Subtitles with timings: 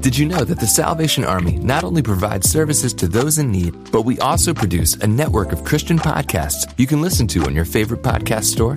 [0.00, 3.92] Did you know that the Salvation Army not only provides services to those in need,
[3.92, 7.64] but we also produce a network of Christian podcasts you can listen to on your
[7.64, 8.76] favorite podcast store?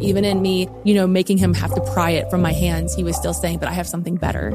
[0.00, 3.02] Even in me, you know, making him have to pry it from my hands, he
[3.02, 4.52] was still saying, but I have something better.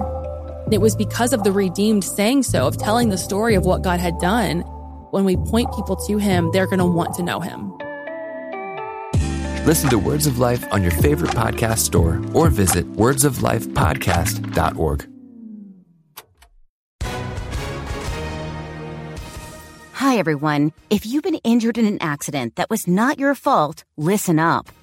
[0.71, 3.99] it was because of the redeemed saying so, of telling the story of what God
[3.99, 4.61] had done.
[5.11, 7.77] When we point people to him, they're going to want to know him.
[9.65, 15.07] Listen to Words of Life on your favorite podcast store or visit wordsoflifepodcast.org.
[19.93, 20.73] Hi, everyone.
[20.89, 24.69] If you've been injured in an accident that was not your fault, listen up.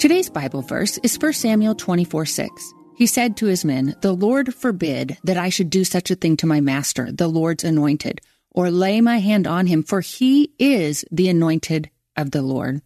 [0.00, 2.74] Today's Bible verse is 1 Samuel 24 6.
[2.96, 6.38] He said to his men, The Lord forbid that I should do such a thing
[6.38, 11.04] to my master, the Lord's anointed, or lay my hand on him, for he is
[11.12, 12.80] the anointed of the Lord.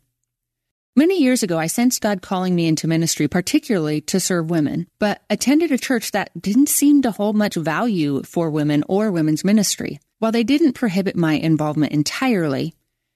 [0.97, 5.23] Many years ago, I sensed God calling me into ministry, particularly to serve women, but
[5.31, 10.01] attended a church that didn't seem to hold much value for women or women's ministry.
[10.19, 12.75] While they didn't prohibit my involvement entirely,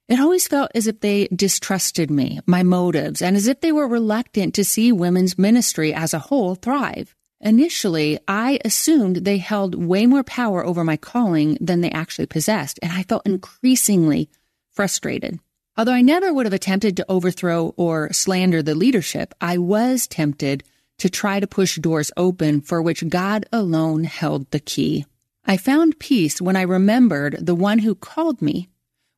[0.08, 3.86] it always felt as if they distrusted me, my motives, and as if they were
[3.86, 7.14] reluctant to see women's ministry as a whole thrive.
[7.40, 12.78] Initially, I assumed they held way more power over my calling than they actually possessed,
[12.82, 14.28] and I felt increasingly
[14.70, 15.38] frustrated.
[15.76, 20.64] Although I never would have attempted to overthrow or slander the leadership, I was tempted
[20.98, 25.06] to try to push doors open for which God alone held the key.
[25.44, 28.68] I found peace when I remembered the one who called me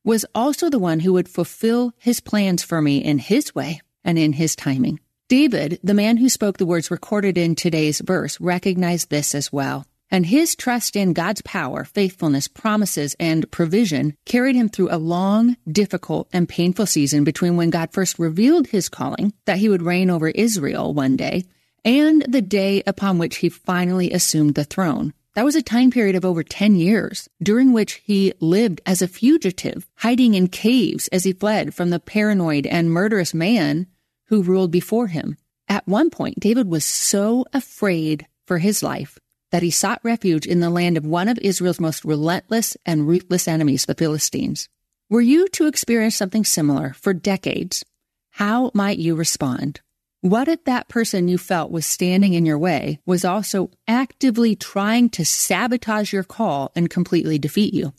[0.03, 4.17] was also the one who would fulfill his plans for me in his way and
[4.17, 4.99] in his timing.
[5.27, 9.85] David, the man who spoke the words recorded in today's verse, recognized this as well.
[10.13, 15.55] And his trust in God's power, faithfulness, promises, and provision carried him through a long,
[15.71, 20.09] difficult, and painful season between when God first revealed his calling, that he would reign
[20.09, 21.45] over Israel one day,
[21.85, 25.13] and the day upon which he finally assumed the throne.
[25.33, 29.07] That was a time period of over 10 years, during which he lived as a
[29.07, 33.87] fugitive, hiding in caves as he fled from the paranoid and murderous man
[34.25, 35.37] who ruled before him.
[35.69, 39.17] At one point, David was so afraid for his life
[39.51, 43.47] that he sought refuge in the land of one of Israel's most relentless and ruthless
[43.47, 44.67] enemies, the Philistines.
[45.09, 47.85] Were you to experience something similar for decades,
[48.31, 49.79] how might you respond?
[50.21, 55.09] What if that person you felt was standing in your way was also actively trying
[55.11, 57.91] to sabotage your call and completely defeat you?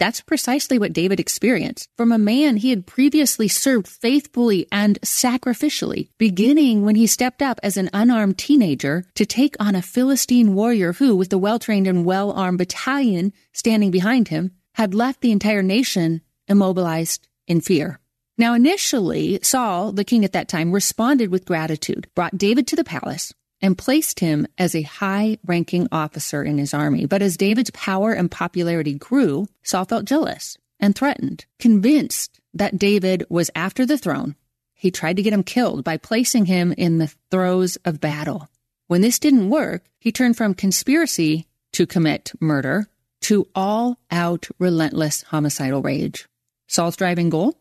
[0.00, 6.08] That's precisely what David experienced from a man he had previously served faithfully and sacrificially,
[6.18, 10.94] beginning when he stepped up as an unarmed teenager to take on a Philistine warrior
[10.94, 15.30] who, with the well trained and well armed battalion standing behind him, had left the
[15.30, 18.00] entire nation immobilized in fear.
[18.38, 22.84] Now, initially, Saul, the king at that time, responded with gratitude, brought David to the
[22.84, 27.04] palace, and placed him as a high ranking officer in his army.
[27.04, 31.46] But as David's power and popularity grew, Saul felt jealous and threatened.
[31.58, 34.36] Convinced that David was after the throne,
[34.72, 38.48] he tried to get him killed by placing him in the throes of battle.
[38.86, 42.86] When this didn't work, he turned from conspiracy to commit murder
[43.22, 46.28] to all out relentless homicidal rage.
[46.68, 47.58] Saul's driving goal?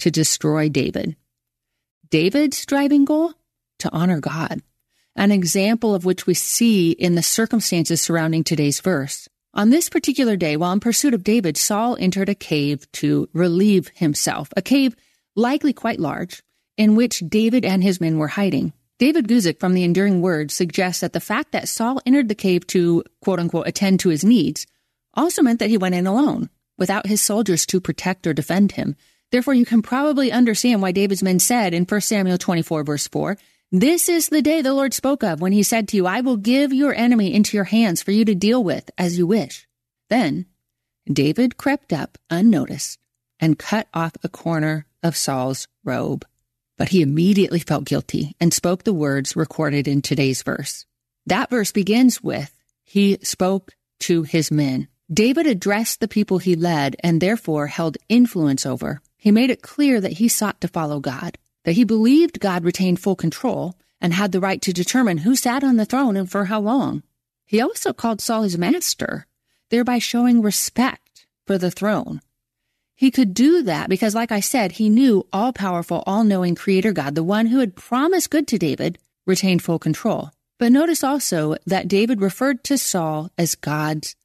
[0.00, 1.14] To destroy David.
[2.08, 3.34] David's driving goal?
[3.80, 4.62] To honor God.
[5.14, 9.28] An example of which we see in the circumstances surrounding today's verse.
[9.52, 13.88] On this particular day, while in pursuit of David, Saul entered a cave to relieve
[13.88, 14.96] himself, a cave
[15.36, 16.42] likely quite large,
[16.78, 18.72] in which David and his men were hiding.
[18.98, 22.66] David Guzik from the Enduring Word suggests that the fact that Saul entered the cave
[22.68, 24.66] to quote unquote attend to his needs
[25.12, 26.48] also meant that he went in alone,
[26.78, 28.96] without his soldiers to protect or defend him.
[29.32, 33.36] Therefore, you can probably understand why David's men said in 1 Samuel 24 verse 4,
[33.72, 36.36] this is the day the Lord spoke of when he said to you, I will
[36.36, 39.68] give your enemy into your hands for you to deal with as you wish.
[40.08, 40.46] Then
[41.10, 42.98] David crept up unnoticed
[43.38, 46.26] and cut off a corner of Saul's robe.
[46.76, 50.84] But he immediately felt guilty and spoke the words recorded in today's verse.
[51.26, 52.52] That verse begins with,
[52.82, 54.88] He spoke to his men.
[55.12, 59.00] David addressed the people he led and therefore held influence over.
[59.20, 63.00] He made it clear that he sought to follow God that he believed God retained
[63.00, 66.46] full control and had the right to determine who sat on the throne and for
[66.46, 67.02] how long.
[67.44, 69.26] He also called Saul his master,
[69.68, 72.20] thereby showing respect for the throne.
[72.94, 76.92] He could do that because, like I said, he knew all powerful, all knowing Creator
[76.92, 80.30] God, the one who had promised good to David, retained full control.
[80.58, 84.16] But notice also that David referred to Saul as God's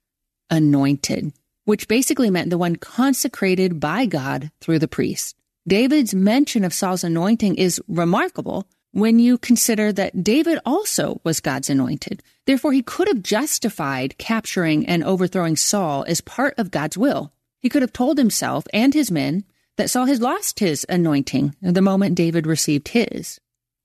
[0.49, 1.31] anointed,
[1.65, 5.35] which basically meant the one consecrated by God through the priest.
[5.67, 11.69] David's mention of Saul's anointing is remarkable when you consider that David also was God's
[11.69, 12.23] anointed.
[12.45, 17.33] Therefore, he could have justified capturing and overthrowing Saul as part of God's will.
[17.59, 19.43] He could have told himself and his men
[19.75, 23.39] that Saul had lost his anointing the moment David received his.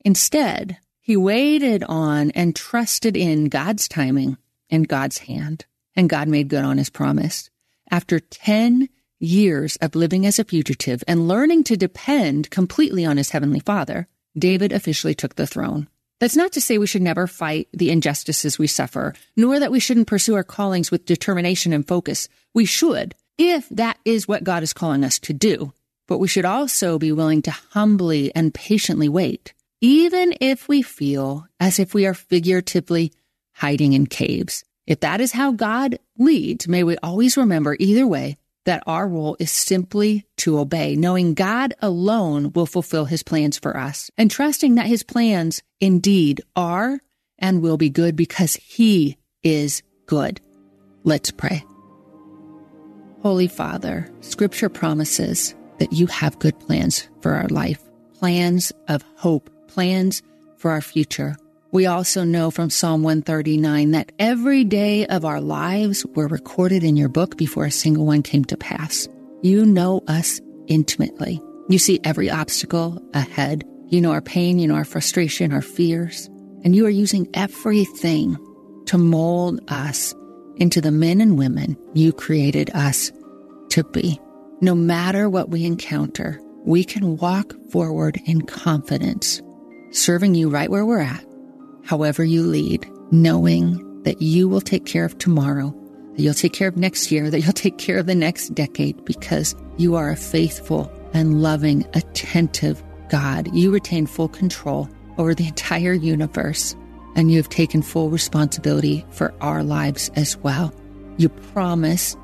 [0.05, 4.37] Instead, he waited on and trusted in God's timing
[4.69, 5.65] and God's hand,
[5.97, 7.51] and God made good on his promise.
[7.91, 8.89] After 10
[9.19, 14.07] years of living as a fugitive and learning to depend completely on his heavenly father,
[14.39, 15.89] David officially took the throne.
[16.21, 19.81] That's not to say we should never fight the injustices we suffer, nor that we
[19.81, 22.29] shouldn't pursue our callings with determination and focus.
[22.55, 25.73] We should, if that is what God is calling us to do.
[26.07, 31.49] But we should also be willing to humbly and patiently wait, even if we feel
[31.59, 33.13] as if we are figuratively
[33.55, 34.65] hiding in caves.
[34.91, 39.37] If that is how God leads, may we always remember either way that our role
[39.39, 44.75] is simply to obey, knowing God alone will fulfill his plans for us and trusting
[44.75, 46.99] that his plans indeed are
[47.39, 50.41] and will be good because he is good.
[51.05, 51.65] Let's pray.
[53.23, 57.81] Holy Father, scripture promises that you have good plans for our life,
[58.15, 60.21] plans of hope, plans
[60.57, 61.37] for our future.
[61.73, 66.97] We also know from Psalm 139 that every day of our lives were recorded in
[66.97, 69.07] your book before a single one came to pass.
[69.43, 71.41] You know us intimately.
[71.69, 73.63] You see every obstacle ahead.
[73.87, 76.27] You know our pain, you know our frustration, our fears,
[76.65, 78.37] and you are using everything
[78.87, 80.13] to mold us
[80.57, 83.13] into the men and women you created us
[83.71, 84.21] to be.
[84.61, 89.41] No matter what we encounter, we can walk forward in confidence,
[89.93, 91.25] serving you right where we're at
[91.85, 95.75] however you lead, knowing that you will take care of tomorrow,
[96.15, 99.05] that you'll take care of next year, that you'll take care of the next decade
[99.05, 103.53] because you are a faithful and loving, attentive God.
[103.55, 106.77] You retain full control over the entire universe
[107.17, 110.73] and you have taken full responsibility for our lives as well.
[111.17, 112.17] You promised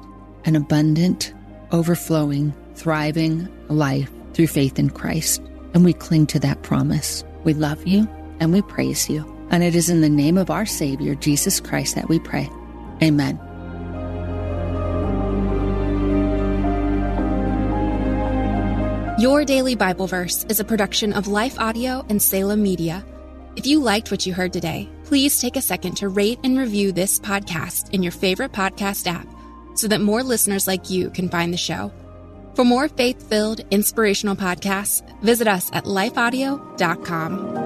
[0.45, 1.35] an abundant,
[1.73, 5.43] overflowing, thriving life through faith in Christ.
[5.75, 7.25] And we cling to that promise.
[7.45, 8.09] We love you
[8.41, 9.36] and we praise you.
[9.51, 12.51] And it is in the name of our Savior, Jesus Christ, that we pray.
[13.03, 13.41] Amen.
[19.19, 23.03] Your Daily Bible Verse is a production of Life Audio and Salem Media.
[23.57, 26.93] If you liked what you heard today, please take a second to rate and review
[26.93, 29.27] this podcast in your favorite podcast app
[29.75, 31.91] so that more listeners like you can find the show.
[32.55, 37.66] For more faith filled, inspirational podcasts, visit us at lifeaudio.com.